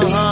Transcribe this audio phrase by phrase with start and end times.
[0.00, 0.31] तहाँ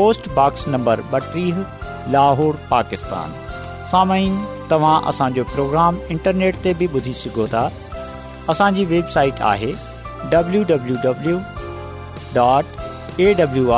[0.00, 1.56] पोस्टॉक्स नंबर ॿटीह
[2.12, 3.32] लाहौर पाकिस्तान
[3.90, 7.66] साम्हूं तव्हां असांजो प्रोग्राम इंटरनेट ते बि ॿुधी सघो था
[8.54, 9.70] असांजी वेबसाइट आहे
[10.36, 11.36] डब्लू डब्लू डब्लू
[12.40, 13.68] डॉट एडल्यू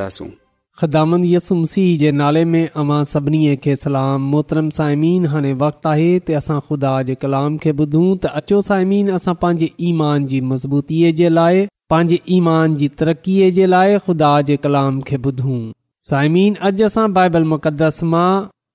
[0.00, 0.02] आर
[0.80, 6.34] ख़िदामद यसमसीह जे नाले में अमां सभिनी खे सलाम मोहतरम सायमिन हाणे वक़्तु आहे त
[6.40, 11.30] असां खुदा जे कलाम खे ॿुधूं त अचो साइमन असां पांजे ईमान जी मज़बूतीअ जे
[11.38, 11.64] लाइ
[11.94, 15.58] पंहिंजे ईमान जी तरक़ीअ जे लाइ खुदा जे कलाम खे ॿुधूं
[16.12, 18.28] साइमिन अॼु असां बाइबल मुक़दस मां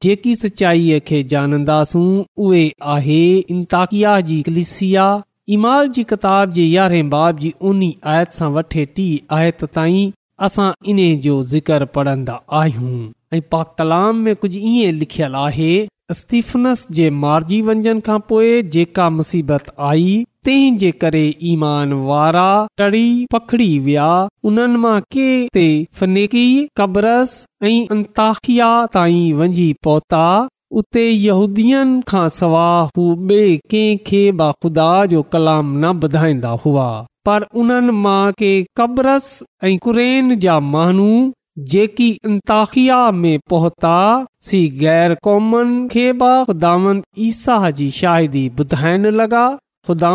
[0.07, 2.07] जेकी सचाईअ खे जानंदासूं
[2.47, 2.65] उहे
[2.97, 3.21] आहे
[3.55, 5.07] इंताकिया जी कलिसिया
[5.59, 9.07] इमाल जी किताब जे यारहें बाब जी उन्ही आयत सां वठे टी
[9.39, 10.11] आयत ताईं
[10.45, 15.73] असां इन जो ज़िकर पढ़ंदा आहियूं ऐं पा कलाम में कुझु ईअं लिखियलु आहे
[16.11, 20.15] सस्तीफनस जे मारिजी वंजनि खां पोइ जेका मुसीबत आई
[20.45, 22.47] तंहिं जे करे ईमान वारा
[22.79, 24.09] टड़ी पखड़ी विया
[24.49, 25.27] उन्हनि मां के
[25.57, 25.67] ते
[25.99, 26.45] फनेकी
[26.77, 27.37] कब्रस
[27.69, 30.25] अंताखिया ताईं वञी पहुता
[30.81, 31.83] उते यहूदीअ
[32.13, 33.41] खां सवा हू बे
[33.73, 36.89] कंहिं खे बाख़ुदा जो कलाम न ॿुधाईंदा हुआ
[37.27, 39.27] पर उन्हनि मां के कब्रस
[39.63, 41.09] ऐं कुरेन जा माण्हू
[41.71, 43.95] जेकी इंताखिया में पहुता
[44.47, 46.93] सी गैर क़ौमनि खे बि
[47.27, 49.43] ईसा जी शाहिदी ॿुधाइण लॻा
[49.87, 50.11] जो खुदा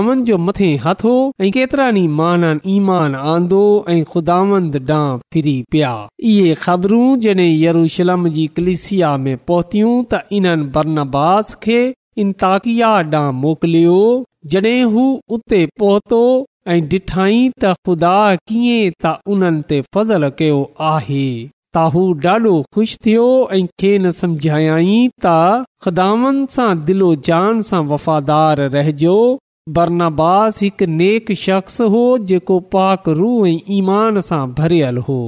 [0.84, 1.12] हथो
[1.46, 3.60] ऐं केतिरा ई माननि ईमान आंदो
[3.94, 5.92] ऐं खुदांद ॾांहुं फिरी पिया
[6.32, 11.80] इहे ख़बरूं जॾहिं यरूशलम जी कलिसिया में पहुतियूं त इन्हनि बरनबास खे
[12.26, 14.00] इंताकिया ॾांहुं मोकिलियो
[14.54, 15.06] जॾहिं हू
[15.38, 16.22] उते पहुतो
[16.72, 18.16] ऐं ॾिठई त ख़ुदा
[18.48, 20.56] कीअं त उन्हनि ते फज़ल कयो
[20.88, 21.20] आहे
[21.76, 21.94] ताह
[22.32, 23.22] ॾाढो ख़ुशि थियो
[23.56, 24.10] ऐं खे न
[25.24, 25.32] त
[25.84, 29.14] ख़ुदानि सां दिलो जान सां वफ़ादारु रहिजो
[29.78, 35.18] बर्नाबास हिकु नेक शख्स हो जेको पाकरू ऐं ईमान सां भरियल हो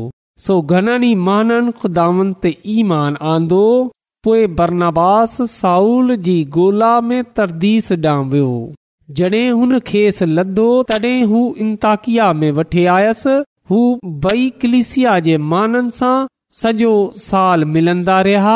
[0.49, 3.65] सो घणनि ई माननि खुदानि ते ईमान आंदो
[4.29, 8.53] पोइ बरनास साउल जी गोला में तरदीस ॾांहुं वियो
[9.19, 13.33] जॾहिं हुन खेसि लदो तॾहिं हू इंताकिया में वठी आयसि
[13.71, 13.79] हू
[14.27, 16.15] बई कलिसिया जे माननि सां
[16.59, 18.55] सॼो साल मिलन्दा रहिया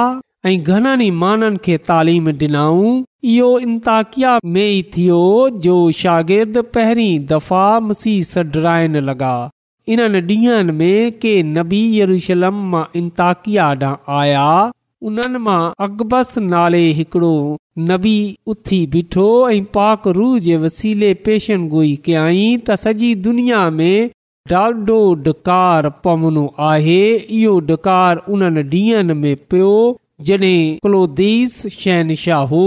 [0.51, 2.93] ऐं घणनि ई माननि खे तालीम डि॒नाऊं
[3.35, 5.21] इहो इनताकिया में ई थियो
[5.67, 9.33] जो शागिर्द पहिरीं दफ़ा मसीह सडराइण लॻा
[9.95, 14.49] इन्हनि ॾींहनि में के नबी यरूशलम मां इंताकिया ॾांहुं आया
[15.11, 17.31] उन मां अकबस नाले हिकिड़ो
[17.91, 18.13] नबी
[18.53, 19.25] उथी ॿिठो
[19.55, 23.97] ऐं पाक रूह जे वसीले पेशन गोई कयाई त सॼी दुनिया में
[24.61, 27.01] ॾाढो डकार पवनो आहे
[27.41, 29.75] इहो डकार उन ॾींहनि में पियो
[30.27, 32.63] जॾहिं कोलोदीस शहनशाहो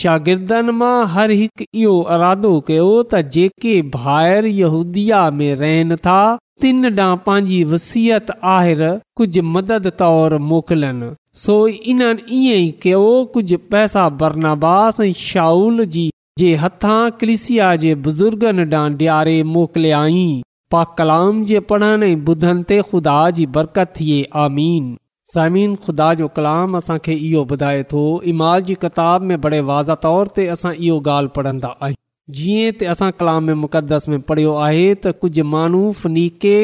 [0.00, 6.20] शागिर्दनि मां हर हिकु इहो इरादो कयो त जेके भायरि यहूदिया में रहन था
[6.64, 8.82] तिन ॾांहुं पंहिंजी वसियत आर
[9.20, 11.10] कुझु मदद तोर मोकिलनि
[11.44, 11.56] सो
[11.92, 13.02] इन्हनि ईअं ई कयो
[13.36, 16.08] कुझु पैसा बरनाबास ऐं शाहूल जी
[16.38, 20.26] जे हथां क्रिसिया जे बुज़ुर्गनि ॾांहुं ॾियारे मोकिलियई
[20.72, 24.94] पा कलाम जे पढ़नि ऐं ॿुधनि ते खुदा जी बरकत थिए आमीन
[25.32, 28.00] सायमिन खुदा जो कलाम असां खे इहो ॿुधाए थो
[28.32, 32.90] इमाल जी किताब में बड़े वाज़ तौर ते असां इहे ॻाल्हि पढ़ंदा आहियूं जीअं त
[32.94, 36.58] असां कलामे मुक़दस में पढ़ियो आहे त कुझु माण्हू फनीके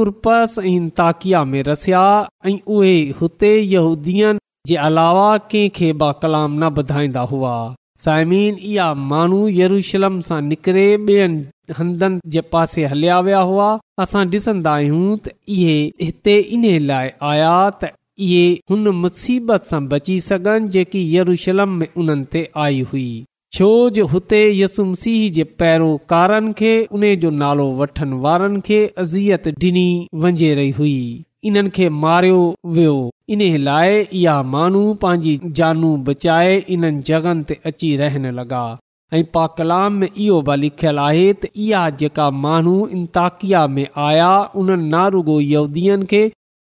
[0.00, 2.02] कुरपस ऐं ताकिया में रसिया
[2.46, 7.54] ऐ उहे हुते यहूदीन जे अलावा कंहिंखे ब कलाम न ॿुधाईंदा हुआ
[8.06, 13.70] साइमिन इहा माण्हू यरूशलम सां निकिरे बेयनि हंदन जे पासे हलिया वां हुआ
[14.08, 17.96] असां डि॒सन्दा आहियूं त इहे हिते इन्हे लाइ आया त
[18.26, 23.04] इहे हुन मुसीबत सां बची सघनि जेकी यरूशलम में उन्हनि ते आई हुई
[23.58, 29.86] छोजो हुते यसुमसीह जे पहिरों कारनि खे उन जो नालो वठण वारनि खे अज़ियत डि॒नी
[30.24, 30.98] वञे रही हुई
[31.50, 32.42] इन्हनि खे मारियो
[32.78, 32.94] वियो
[33.36, 38.62] इन लाइ इहा माण्हू पंहिंजी जानू बचाए इन्हनि जॻहनि ते अची रहण लॻा
[39.18, 39.22] ऐं
[39.58, 44.32] कलाम में इहो बि लिखियल आहे त इहा जेका माण्हू इंताकिया में आया
[44.64, 46.22] उन्हनि नारुगो युनि खे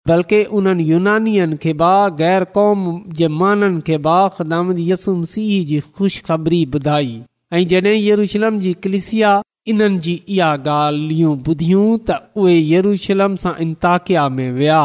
[0.09, 2.81] बल्कि उन्हनि यूनानियुनि खे बा ग़ैर क़ौम
[3.19, 7.07] जे माननि खे बा ख़दामत यसुम सीह जी ख़ुशख़बरी ॿुधाई
[7.53, 9.31] ऐं जॾहिं येरुशलम जी कलिसिया
[9.73, 14.83] इन्हनि जी इहा ॻाल्हियूं ॿुधियूं त उहे यरुशलम सां इंताकिया में विया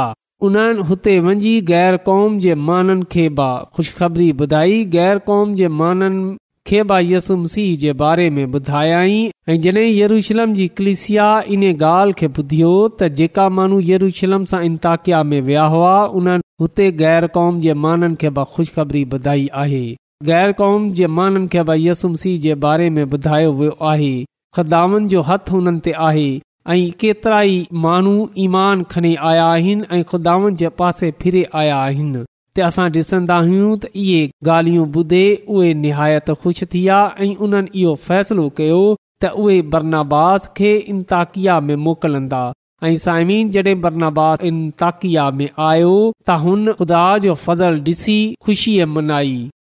[0.48, 6.24] उन्हनि हुते वञी ग़ैर क़ौम जे माननि खे बा ख़ुशख़बरी ॿुधाई ग़ैर क़ौम जे माननि
[6.68, 11.62] खे ब य यसूम सीह जे बारे में ॿुधायाई ऐं जडे॒ यूशलम जी कलिसिया इन
[11.70, 16.28] ॻाल्हि खे ॿुधियो त जेका माण्हू यरूशलम सां इंताकिया में वया हुआ उन
[16.62, 19.82] हुते ग़ैर क़ौम जे माननि खे ब ख़ुशख़बरी ॿुधाई आहे
[20.30, 24.12] ग़ैर क़ौम जे माननि खे बि यसुम सिह जे बारे में ॿुधायो वियो आहे
[24.56, 26.28] खुदावन जो हथ हुननि ते आहे
[26.76, 28.16] ऐं केतिरा ई माण्हू
[28.48, 32.24] ईमान खणी आया आहिनि ऐ खुदावन जे पासे फिरे आया आहिनि
[32.56, 35.24] ते असां डि॒संदा आहियूं त इहे ॻाल्हियूं ॿुधे
[35.56, 38.80] उहे निहायत ख़ुशि थी विया ऐं उन्हनि इहो फ़ैसिलो कयो
[39.24, 42.40] त उहे बर्नाबास खे इनताकिया में मोकिलंदा
[42.88, 45.92] ऐं साइमीन जड॒हिं बर्नाबास इनताकिया में आयो
[46.26, 49.34] त हुन ख़ुदा जो फज़ल ॾिसी ख़ुशीअ मनाई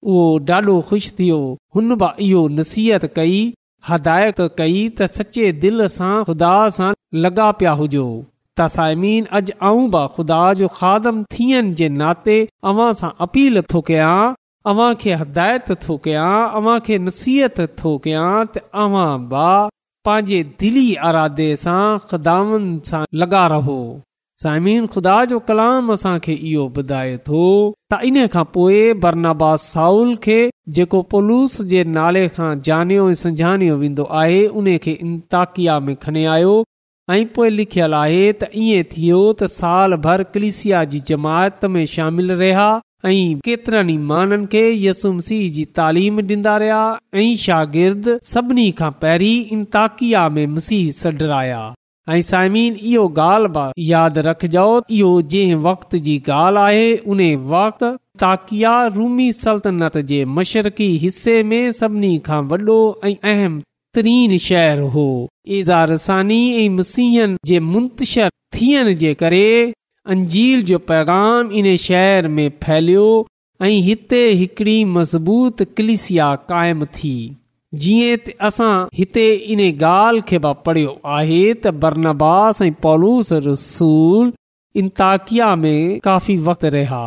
[0.09, 1.41] उहो ॾाढो ख़ुशि थियो
[1.75, 3.39] हुन बि इहो नसीहत कई
[3.89, 6.91] हदायत कई त सचे दिलि सां ख़ुदा सां
[7.25, 8.07] लॻा पिया हुजो
[8.60, 11.17] त सायमिन अॼु अऊं बा ख़ुदा जो खादम
[12.00, 12.38] नाते
[13.00, 19.50] सां अपील थो कयांदायत थो कयां नसीहत थो कयां तव्हां बा
[20.08, 23.79] पंहिंजे दिली अरादे सां ख़दान सां लगा रहो
[24.43, 27.43] साइमिन ख़ुदा जो कलाम असांखे इहो ॿुधाए थो
[27.91, 29.31] त इन खां पोइ बरना
[29.67, 30.39] साउल खे
[30.77, 33.93] जेको पुलूस जे नाले खां जानयो ऐं
[34.74, 36.53] से खे इंताकिया में खणी आयो
[37.13, 42.31] ऐ पोए लिखियल आहे त इएं थियो त साल भर कलिसिया जी जमायत में शामिल
[42.41, 42.67] रहिया
[43.09, 43.15] ऐं
[43.47, 46.79] केतिरनि माण्हुनि खे यसु मसीह जी तालीम डि॒न्दा रहिया
[47.23, 51.61] ऐं शागिर्द सभिनी खां पहिरीं इन ताकिया में मसीह सडराया
[52.15, 54.67] ऐं साइमीन इहो ॻाल्हि बाद रखजो
[54.99, 57.23] इहो जंहिं वक़्त जी ॻाल्हि आहे उन
[57.55, 57.83] वक़्त
[58.25, 62.79] ताकिया रूमी सल्तनत जे मशरकी हिसे में सभिनी खां वॾो
[63.11, 63.61] ऐं अहम
[63.98, 65.07] शहर हो
[66.75, 68.29] मसीहन जे मुंतशर
[68.60, 69.51] थियण जे करे
[70.13, 73.10] अंजील जो पैगाम इन शहर में फैलियो
[73.63, 77.15] ऐं हिते हिकड़ी मज़बूत कलिसिया क़ाइम थी
[77.81, 84.31] जीअं असां हिते इन ॻाल्हि खे बि पढ़ियो आहे त बरनास ऐं पॉलूस रसूल
[84.81, 87.05] इंताकिया में काफ़ी वक़्त रहिया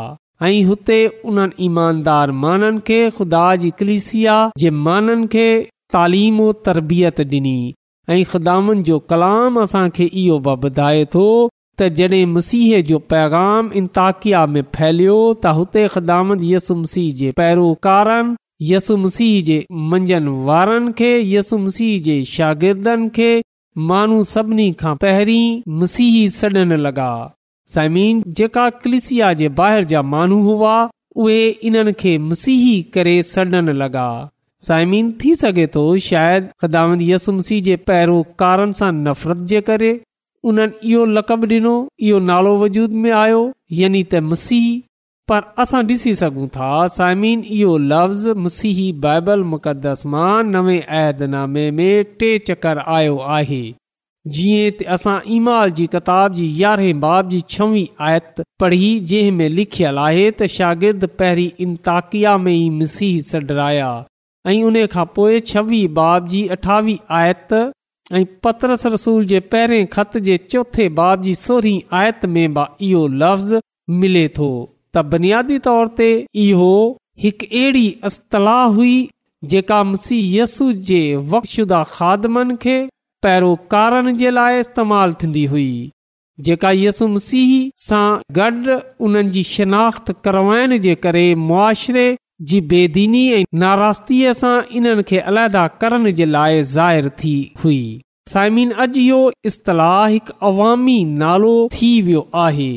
[0.48, 0.96] ऐं हुते
[1.32, 5.46] उन्हनि ईमानदार माननि खे खुदा जी कलिसिया जे माननि खे
[5.94, 7.56] तालीम तरबियत ॾिनी
[8.14, 11.26] ऐं ख़िदामत जो कलाम असांखे इहो बि ॿुधाए थो
[11.78, 18.36] त जॾहिं मसीह जो पैगाम इंताकिया में फैलियो त हुते ख़िदामत यसु मसीह जे पैरोकारनि
[18.72, 19.58] यसु मसीह जे
[19.92, 23.30] मंझंदि वारनि खे यसु मसीह जे शागिर्दनि खे
[23.92, 25.46] माण्हू सभिनी खां पहिरीं
[25.82, 27.08] मसीह सॾनि लॻा
[27.78, 30.76] समीन जेका कलिसिया जे ॿाहिरि जा माण्हू हुआ
[31.24, 34.06] उहे इन्हनि खे मसीही करे सॾनि लॻा
[34.62, 39.92] सायमीन थी सघे थो शायदि ख़िदामत यसुमसी यसु मसीह जे पहिरों सां नफ़रत जे करे
[40.50, 41.74] उन्हनि इहो लक़ब डि॒नो
[42.08, 43.40] इहो नालो वजूद में आयो
[43.80, 44.68] यनि त मसीह
[45.28, 52.04] पर असां डि॒सी सघूं था साइमीन इहो लफ़्ज़ मसीही बाइबल मुक़दस मां नवे ऐदनामे में
[52.20, 53.62] टे चकर आयो आहे
[54.36, 59.48] जीअं त असां ईमाल जी किताब जी यारहें बाब जी छवी आयत पढ़ी जंहिं में
[59.60, 63.90] लिखियलु आहे त शागिर्दु पहिरीं इंताक़िया में ई मसीह सडराया
[64.48, 67.52] ऐं उन खां पोइ छवीह बाब जी अठावीह आयत
[68.18, 73.06] ऐं पतरस रसूल जे पहिरें खत जे चौथे बाब जी सोरहीं आयत में बि इहो
[73.22, 73.54] लफ़्ज़
[74.02, 76.08] मिले थो त बुनियादी तौर ते
[76.48, 76.68] इहो
[77.22, 78.92] हिकु अहिड़ी अस्तलाह हुई
[79.54, 81.00] जेका मसीह यसू जे
[81.32, 82.76] वख़शुदा खादमनि खे
[83.26, 85.68] पैरोकारनि जे लाइ इस्तेमालु थींदी हुई
[86.50, 87.50] जेका यसु मसीह
[87.86, 88.04] सां
[88.40, 88.76] गॾु
[89.08, 92.06] उन्हनि जी शनाख़्त करवायण जे करे मुआशिरे
[92.50, 97.80] जी बेदीनी ऐं नाराज़गीअ सां इन्हनि खे अलहदा करण जे लाइ ज़ाहिर थी हुई
[98.28, 99.18] साइमिन अॼु इहो
[99.50, 102.72] इस्तलाह हिकु अवामी नालो थी वियो आहे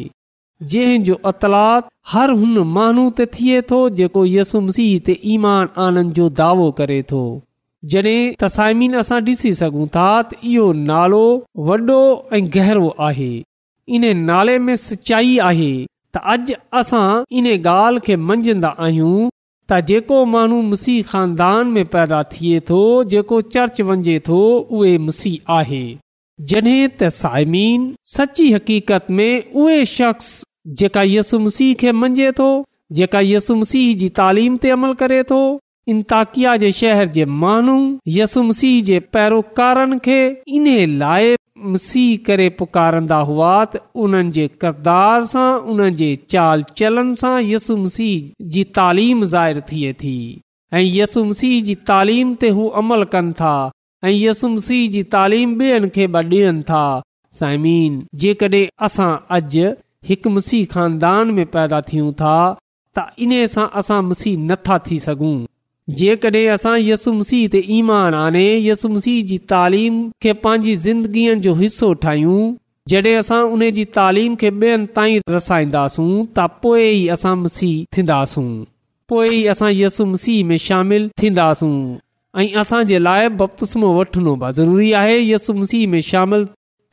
[0.74, 6.30] जहिंजजो अतलात हर हुन माण्हू ते थिए थो जेको यसु मसीह ते ईमान आनंद जो
[6.42, 7.22] दावो करे थो
[7.94, 11.24] जड॒हिं तसाइमिन असां ॾिसी सघूं था त इहो नालो
[11.70, 12.00] वॾो
[12.36, 13.34] ऐं गहिरो आहे
[13.98, 15.72] इन्हे नाले में सचाई आहे
[16.16, 19.30] त अॼु असां इन ॻाल्हि खे मंझंदा आहियूं
[19.72, 22.82] त जेको माण्हू मसीह ख़ानदान में पैदा थिए थो
[23.14, 24.38] जेको चर्च वञे थो
[24.76, 25.82] उहे मसीह आहे
[26.52, 27.84] जॾहिं त साइमीन
[28.16, 29.34] सची हकीक़त में
[29.64, 30.30] उहे शख़्स
[30.82, 32.48] जेका यसुम सीह खे मंझे थो
[33.00, 35.42] जेका यसुम सीह जी तालीम ते अमल करे थो
[35.96, 37.78] इनताकिया जे शहर जे माण्हू
[38.20, 40.20] यसुम सीह जे पैरोकारनि खे
[40.60, 40.68] इन
[41.04, 41.36] लाइ
[41.74, 47.78] मसीह करे पुकारंदा हुआ त उन्हनि जे किरदार सां उन्हनि जे चाल चलन सां यसु
[47.86, 50.14] मसीह जी तालीम ज़ाहिर थिए थी
[50.78, 53.56] ऐं यसुम सीह जी तालीम ते हू अमल कनि था
[54.06, 56.86] ऐं यसुम सीह जी तालीम ॿियनि खे ॿ ॾियनि था
[57.42, 59.68] साइमीन जेकॾहिं असां अॼु
[60.12, 62.38] हिकु मसीह ख़ानदान में पैदा थियूं था
[62.98, 65.36] त इन सां असां मसीह नथा थी सघूं
[65.90, 71.54] जेकड॒हिं असां यसु मसीह ते ईमान आने यसु मसीह जी तालीम खे पंहिंजी ज़िंदगीअ जो
[71.62, 72.42] हिसो ठाहियूं
[72.90, 78.46] जॾहिं असां उन जी तालीम खे ॿियनि ताईं रसाईंदासूं त पोइ ई असां मसीह थींदासूं
[79.10, 81.64] पोइ ई असां यसु मसीह में शामिल थीन्दास
[82.40, 86.46] ऐं असां जे लाइ बपस्मो वठणो बि ज़रूरी आहे यसु मसीह में शामिल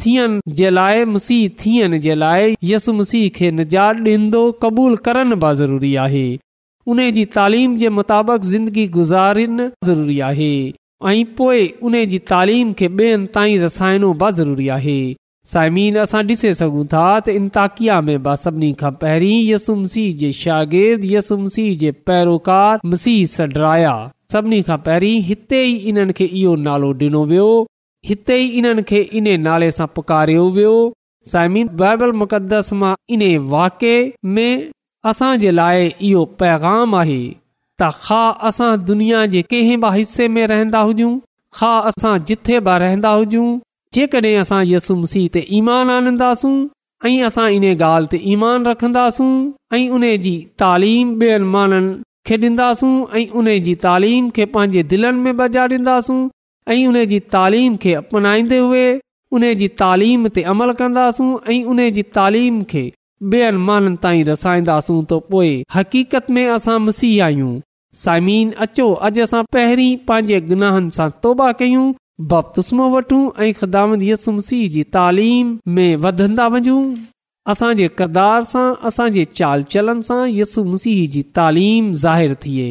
[0.04, 5.54] थियण जे लाइ मसीह थियण जे लाइ यसु मसीह खे निजात ॾींदो क़बूल करण बि
[5.64, 6.26] ज़रूरी आहे
[6.92, 9.46] उन जी तालीम जे मुताबिक़ ज़िंदगी गुज़ारी
[9.84, 10.52] ज़रूरी आहे
[11.08, 14.96] ऐं पोइ उन जी तालीम खे बि ज़रूरी आहे
[15.52, 17.96] साइमीन असां ॾिसी सघूं था त इनताकिया
[18.44, 23.92] सभिनी खां पहिरीं यसुमसी जे शागिर्द यसुमसी जे पैरोकार मसीह सडराया
[24.32, 27.48] सभिनी खां पहिरीं हिते ई इन्हनि खे इहो नालो डि॒नो वियो
[28.10, 30.72] हिते ई इन्हनि खे इन नाले सां पुकारियो वियो
[31.32, 33.94] साइमीन बाइबल मुक़दस मां इन वाके
[34.38, 34.50] में
[35.10, 37.16] असां जे लाइ इहो पैगाम आहे
[37.80, 41.10] त ख़ा असां दुनिया जे कंहिं बि हिसे में रहंदा हुजूं
[41.58, 43.48] ख़ा असां जिथे बि रहंदा हुजूं
[43.96, 46.54] जेकॾहिं असां यसुमसीह ते ईमान आनंदासूं
[47.08, 49.28] ऐं असां इन ॻाल्हि ते ईमान रखंदासूं
[49.74, 51.92] ऐं उन जी तालीम ॿियनि माननि
[52.28, 56.18] खे ॾींदासूं ऐं उन जी तालीम खे पंहिंजे दिलनि में बजा ॾींदासूं
[56.76, 58.86] ऐं उन जी तालीम खे अपनाईंदे हुए
[59.36, 62.84] उन जी तालीम ते अमल कंदासूं ऐं उन जी तालीम खे
[63.32, 67.52] ॿियनि माननि ताईं रसाईंदासूं त पोइ हक़ीक़त में असां मसीह आहियूं
[68.04, 71.84] साइमीन अचो अॼु असां पहिरीं पंहिंजे गुनाहनि सां तौबा कयूं
[72.32, 76.80] बपतुस्मो वठूं ऐं ख़िदामत यसु मसीह जी तालीम में वधंदा वञूं
[77.52, 82.68] असांजे किरदार सां असांजे चाल चलन सां यसु मसीह जी तालीम ज़ाहिर थिए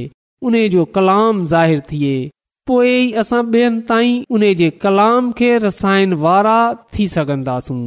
[0.50, 2.14] उन जो कलाम ज़ाहिर थिए
[2.68, 6.60] पोइ असां ॿियनि ताईं उन जे कलाम खे रसाइण वारा
[6.98, 7.82] थी सघंदासूं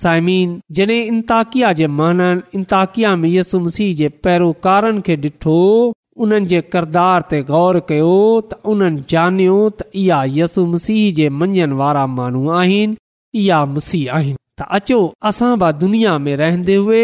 [0.00, 5.56] साइमीन जॾहिं इंताकिया जे माननि इंताकिया में यसु मसीह जे पैरोकारनि खे डि॒ठो
[6.24, 8.10] उन्हनि जे किरदार ते गौर कयो
[8.48, 12.96] त उन्हनि जानियो त इहा यसु मसीह जे मंञनि वारा माण्हू आहिनि
[13.44, 15.00] इहा मसीह आहिनि त अचो
[15.32, 17.02] असां बि दुनिया में रहंदे हुए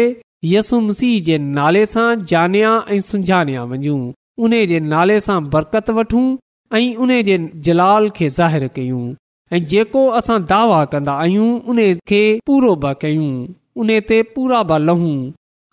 [0.53, 3.99] यसु मसीह जे नाले सां जानिया ऐं सुञाणिया वञूं
[4.45, 6.25] उन जे नाले सां बरकत वठूं
[6.81, 7.37] ऐं उन जे
[7.69, 9.03] जलाल खे ज़ाहिरु कयूं
[9.55, 11.79] ऐं जेको असां दावा कंदा आहियूं उन
[12.11, 13.25] खे पूरो बि कयूं
[13.83, 15.15] उन ते पूरा बि लहूं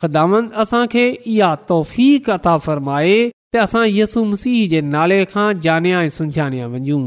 [0.04, 3.14] ख़िदामन असां खे इहा तौफ़ी कता फ़र्माए
[3.54, 7.00] त असां यसुम सीह जे नाले खां जानिया ऐं सुञाणिया वञूं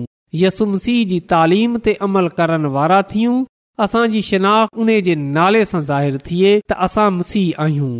[0.46, 3.36] यसुम सीह जी तालीम ते अमल करण वारा थियूं
[3.88, 7.94] असांजी शनाख़्त उन जे नाले सां ज़ाहिर थिए त असां मसीह आहियूं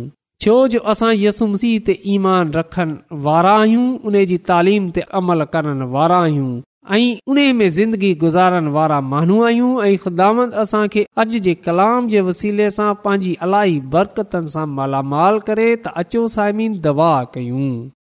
[0.46, 2.88] छो जो असां यसु मसीह ते ईमान रखण
[3.28, 6.52] वारा आहियूं उन जी तालीम ते अमल करण वारा आहियूं
[6.92, 12.08] ऐं उन में ज़िंदगी गुज़ारण वारा माण्हू आहियूं ऐं ख़ुदांद असां खे अॼु जे कलाम
[12.08, 17.68] जे वसीले सां पंहिंजी अलाई बरक़तनि सां मालामाल करे त अचो सायमीन दवा कयूं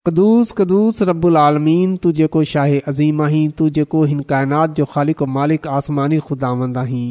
[0.08, 5.22] कदुूस कदुूस रबुल आलमीन तू जेको शाहे अज़ीम आहीं तू जेको हिन काइनात जो ख़ालिक
[5.36, 7.04] मालिक आसमानी ख़ुदावंद आहीं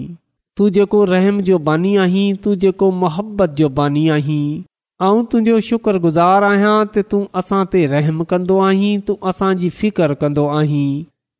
[0.57, 4.43] तू जेको रहम जो बानी आहीं तू जेको मोहबत जो बानी आहीं
[5.09, 10.51] ऐं तुंहिंजो शुक्रगुज़ारु आहियां त तूं असां ते रहमु कंदो आहीं तू असांजी फिकर कंदो
[10.59, 10.85] आहीं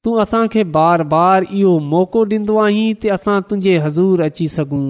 [0.05, 4.85] तूं असांखे बार बार इहो मौको ॾिन्दो आहीं त असां तुंहिंजे हज़ूर अची सघूं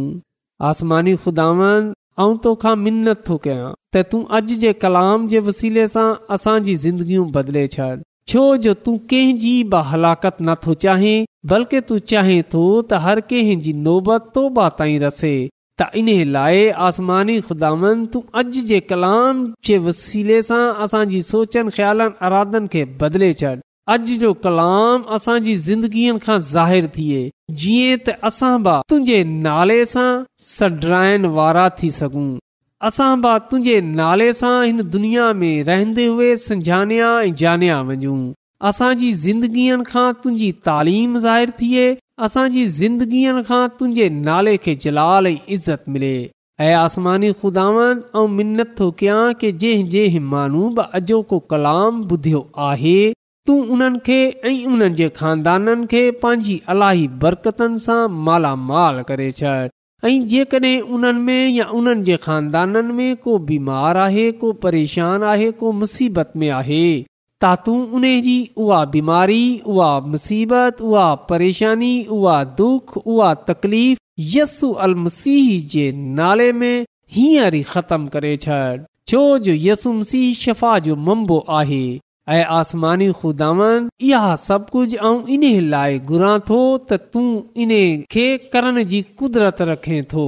[0.69, 1.91] आसमानी ख़ुदावन
[2.23, 7.25] ऐं तोखां मिनत थो कयां त तूं अॼु जे कलाम जे वसीले सां असांजी ज़िंदगियूं
[7.37, 7.89] बदिले छॾ
[8.33, 13.73] छो जो तूं कंहिंजी बि हलाकत नथो चाहीं बल्कि तूं चाहें थो त हर कंहिंजी
[13.87, 15.33] नोबत तोबा ताईं रसे
[15.81, 22.19] त इन लाइ आसमानी खुदान तूं अॼु जे कलाम जे वसीले सां असांजी सोचनि ख्यालनि
[22.29, 23.53] अरादनि खे बदिले छॾ
[23.91, 27.21] अॼु जो कलाम असांजी ज़िंदगीअ खां ज़ाहिरु थिए
[27.63, 29.17] जीअं त असां बि तुंहिंजे
[29.47, 30.05] नाले सां
[30.49, 32.27] सड्राइण वारा थी सघूं
[32.89, 38.15] असां बि तुंहिंजे नाले सां हिन दुनिया में रहंदे हुए संजान्या ऐं जानया वञूं
[38.71, 41.85] असांजी ज़िंदगीअ खां तुंहिंजी तालीम ज़ाहिरु थिए
[42.29, 46.15] असांजी ज़िंदगीअ खां तुंहिंजे नाले खे जलाल ऐं इज़त मिले
[46.69, 52.41] ऐं आसमानी खुदावन ऐं मिनत थो कयां कि जंहिं जंहिं माण्हू बि अॼोको कलाम ॿुधियो
[52.69, 52.97] आहे
[53.47, 59.55] तू उन्हनि खे ऐं उन्हनि जे ख़ानदाननि खे पंहिंजी अलाही बरकतनि सां मालामाल करे छॾ
[60.09, 65.49] ऐं जेकॾहिं उन्हनि में या उन्हनि जे ख़ानदाननि में को बीमार आहे को परेशान आहे
[65.63, 69.41] को मुसीबत में आहे त तूं تا जी उहा बीमारी
[69.73, 73.97] उहा मुसीबत उहा परेशानी उहा दुख उहा तकलीफ़
[74.35, 75.85] यस्सु अल मसीह जे
[76.21, 76.85] नाले में
[77.17, 78.63] हींअर ई ख़तमु करे छॾ
[79.11, 81.83] छो जो यसु मसीह शफ़ा जो मंबो आहे
[82.31, 87.25] ऐं आसमानी खुदावन इहा सभु कुझु ऐं इन लाइ घुरां थो त तूं
[87.63, 90.25] इन्हे खे करण जी कुदरत रखे थो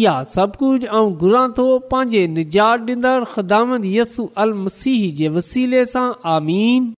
[0.00, 6.06] इहा सभु कुझु ऐं घुरां थो पंहिंजे निजातींदड़ ख़ुदान यसू अल मसीह जे वसीले सां
[6.36, 6.92] आमीन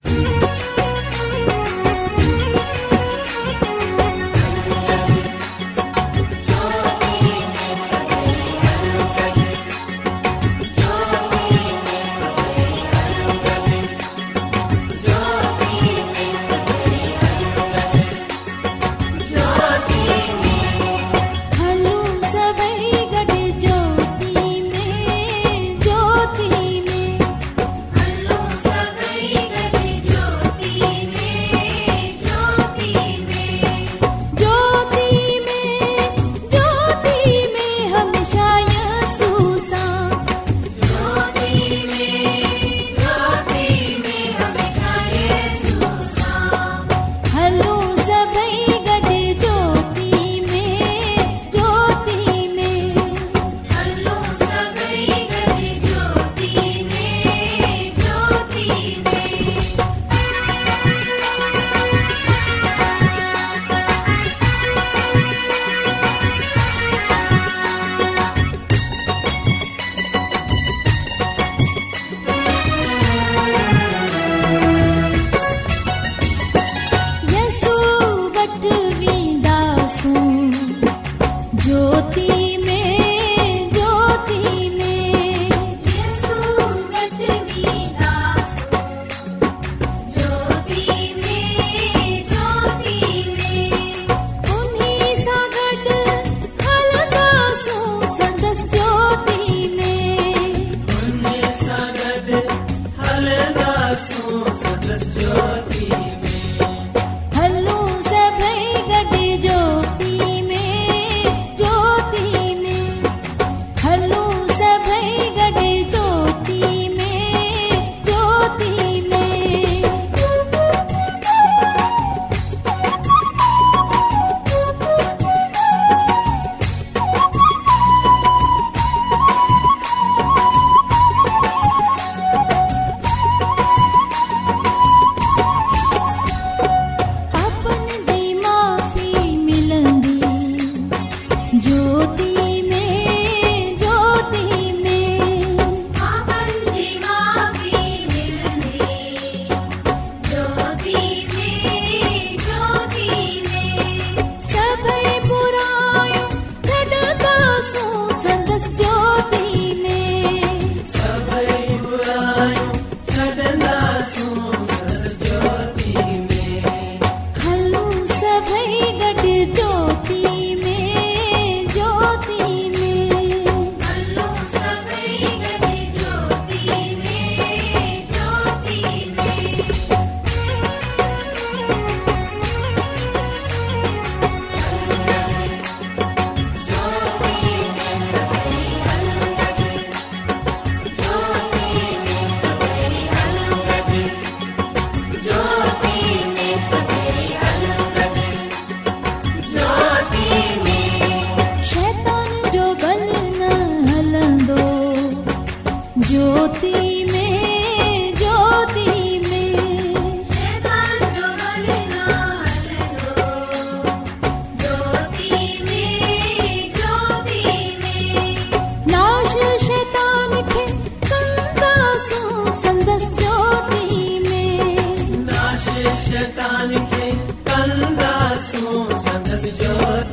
[225.87, 227.11] الشيطان كي
[227.47, 230.08] كان داسون سندس جور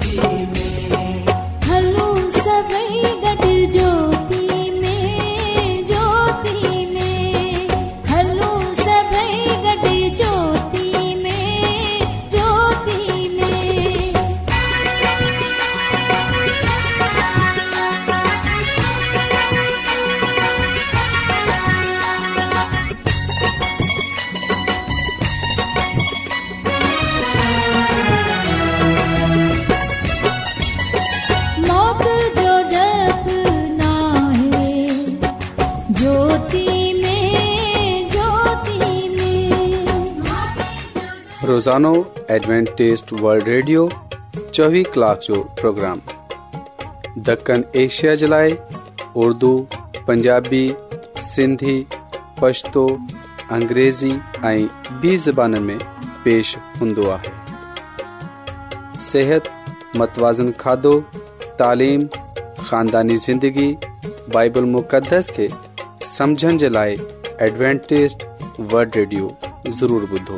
[41.76, 41.92] انو
[42.34, 46.00] ایڈوانٹسٹ ورلڈ ریڈیو 24 گھنٹے جو پروگرام
[47.28, 48.50] دکن ایشیا جلائے
[49.24, 49.50] اردو
[50.06, 50.64] پنجابی
[51.30, 51.76] سندھی
[52.40, 52.86] پشتو
[53.58, 54.12] انګریزی
[54.50, 54.66] ایں
[55.02, 55.78] به زبانن میں
[56.24, 57.18] پیش ہندوا
[59.12, 59.50] صحت
[60.00, 61.00] متوازن کھادو
[61.58, 62.08] تعلیم
[62.68, 63.72] خاندانی زندگی
[64.34, 65.48] بائبل مقدس کے
[66.18, 66.96] سمجھن جلائے
[67.40, 68.26] ایڈوانٹسٹ
[68.72, 69.30] ورلڈ ریڈیو
[69.80, 70.38] ضرور بدو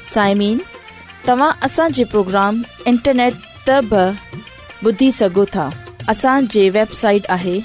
[0.00, 0.60] साइमिन
[1.26, 1.52] तव्हां
[2.10, 3.34] प्रोग्राम इंटरनेट
[3.68, 4.14] त
[4.86, 5.62] ॿुधी सघो था
[6.08, 7.58] असांजे वेबसाइट आहे